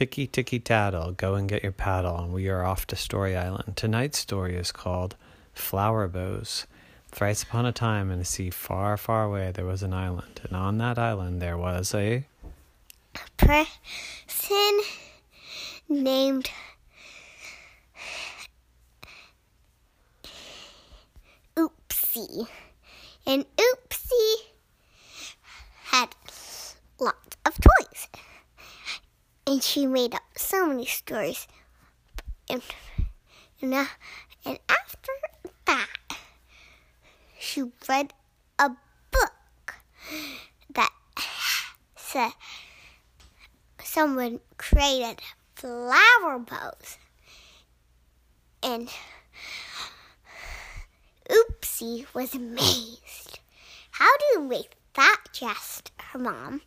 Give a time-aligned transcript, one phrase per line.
[0.00, 3.76] Ticky ticky tattle, go and get your paddle, and we are off to Story Island.
[3.76, 5.14] Tonight's story is called
[5.52, 6.66] Flower Bows.
[7.10, 10.56] Thrice upon a time in a sea far, far away there was an island, and
[10.56, 12.24] on that island there was a
[13.36, 14.80] person
[15.86, 16.50] named
[21.58, 22.48] Oopsie.
[23.26, 24.34] And Oopsie
[29.50, 31.48] And she made up so many stories.
[32.48, 32.62] And,
[33.60, 33.86] and, uh,
[34.44, 35.10] and after
[35.64, 35.88] that,
[37.36, 38.14] she read
[38.60, 38.70] a
[39.10, 39.74] book
[40.72, 40.92] that
[41.96, 42.30] said
[43.82, 45.20] someone created
[45.56, 46.98] flower bows.
[48.62, 48.88] And
[51.28, 53.40] Oopsie was amazed.
[53.90, 55.16] How do you make that?
[55.42, 56.60] Asked her mom.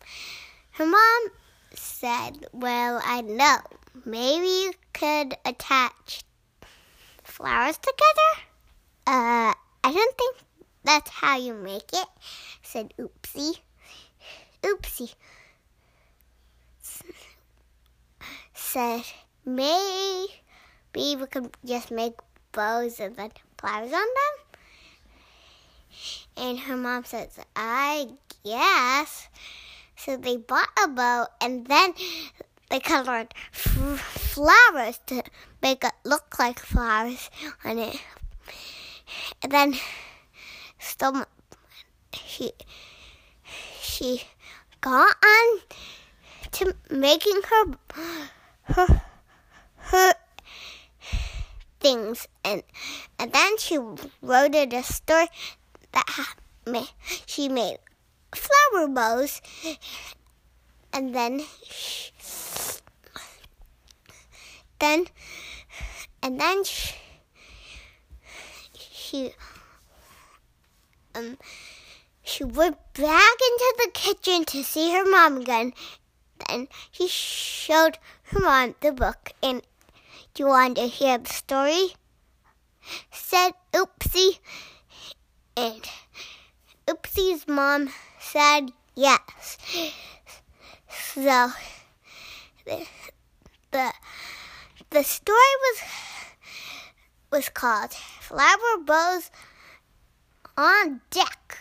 [0.72, 1.30] Her mom
[1.74, 3.58] said, Well, I know.
[4.06, 6.24] Maybe you could attach
[7.24, 8.44] flowers together?
[9.06, 10.38] Uh, I don't think
[10.84, 12.08] that's how you make it,
[12.62, 13.60] said Oopsie.
[14.62, 15.14] Oopsie
[18.54, 19.04] said,
[19.46, 20.28] Maybe
[20.96, 22.14] we could just make
[22.52, 24.34] bows and then flowers on them?
[26.36, 28.08] And her mom says, I
[28.44, 29.28] guess.
[29.96, 31.94] So they bought a bow and then
[32.70, 35.24] they colored f- flowers to
[35.62, 37.30] make it look like flowers
[37.64, 38.02] on it.
[39.42, 39.76] And then
[40.80, 41.26] some
[42.14, 42.52] she
[43.82, 44.24] she
[44.82, 45.60] got on
[46.52, 47.66] to making her
[48.64, 49.02] her
[49.76, 50.14] her
[51.80, 52.64] things and
[53.20, 55.28] and then she wrote it a story
[55.92, 56.36] that
[57.26, 57.78] she made
[58.36, 59.42] flower bows
[60.92, 61.42] and then
[64.80, 65.06] then
[66.22, 66.94] and then she,
[68.74, 69.32] she
[71.16, 71.38] um
[72.24, 75.74] she went back into the kitchen to see her mom again.
[76.48, 79.32] Then she showed her mom the book.
[79.44, 79.62] And
[80.38, 81.96] you want to hear the story?
[83.12, 84.40] Said oopsie
[85.56, 85.88] and
[86.88, 87.94] Oopsie's mom
[88.34, 89.58] said yes.
[90.90, 91.52] So
[92.66, 92.88] the
[93.72, 93.94] the,
[94.90, 95.82] the story was
[97.32, 99.30] was called Flower Bows
[100.58, 101.60] on Deck.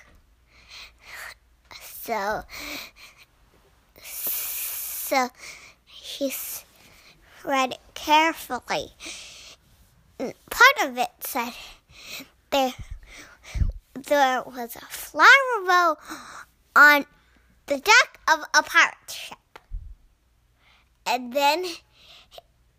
[1.79, 2.43] So
[4.03, 5.29] so
[5.85, 6.65] she's
[7.45, 8.93] read it carefully.
[10.19, 11.53] Part of it said
[12.51, 12.73] there
[13.95, 15.97] there was a flower bow
[16.75, 17.07] on
[17.67, 19.39] the deck of a pirate ship.
[21.07, 21.65] And then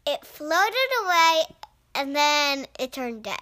[0.05, 1.43] it floated away
[1.95, 3.39] and then it turned dead.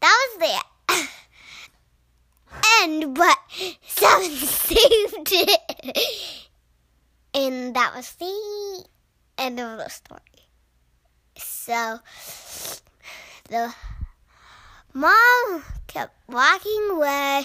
[0.00, 1.04] That was the
[2.82, 3.38] end, but
[3.86, 5.98] someone saved it.
[7.34, 8.84] And that was the
[9.38, 10.20] end of the story.
[11.36, 12.00] So,
[13.48, 13.74] the
[14.94, 17.44] Mom kept walking away,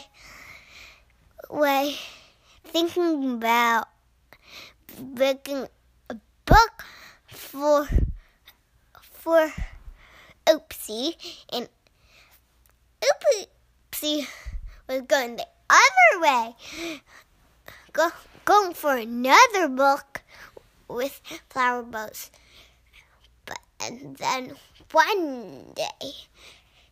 [1.52, 1.96] away,
[2.64, 3.88] thinking about
[4.98, 5.68] making
[6.10, 6.84] a book
[7.28, 7.88] for
[9.02, 9.52] for
[10.48, 11.16] Oopsie,
[11.52, 11.70] and
[13.02, 14.28] Oopsie
[14.88, 16.56] was going the other way,
[17.94, 18.10] go,
[18.46, 20.24] going for another book
[20.88, 22.32] with flower bows.
[23.46, 24.56] But and then
[24.92, 26.12] one day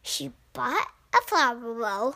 [0.02, 2.16] she bought a flower bow,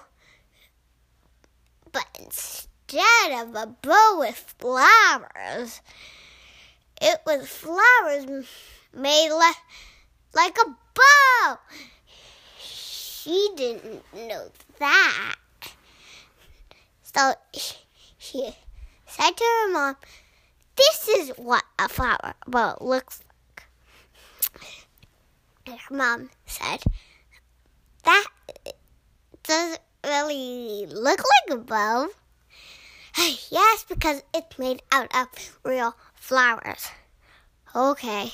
[1.93, 5.81] but instead of a bow with flowers,
[7.01, 8.45] it was flowers
[8.93, 9.55] made le-
[10.33, 11.59] like a bow.
[12.59, 15.35] She didn't know that.
[17.03, 17.33] So
[18.17, 18.53] she
[19.07, 19.95] said to her mom,
[20.75, 23.63] This is what a flower bow looks like.
[25.65, 26.83] And her mom said,
[28.03, 28.27] that
[29.43, 32.07] doesn't really look like a bow.
[33.49, 35.27] yes, because it's made out of
[35.63, 36.89] real flowers.
[37.75, 38.31] Okay.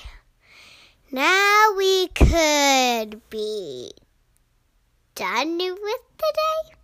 [1.12, 3.92] Now we could be
[5.16, 6.76] done with today.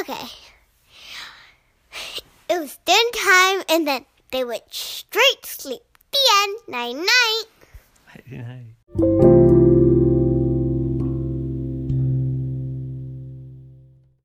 [0.00, 0.26] Okay.
[2.46, 5.80] It was dinner time, and then they went straight to sleep.
[6.12, 6.58] The end.
[6.68, 7.44] Night night.
[8.14, 9.23] Night night.